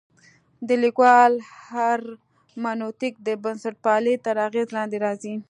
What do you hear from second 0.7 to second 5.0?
لیکوال هرمنوتیک د بنسټپالنې تر اغېز لاندې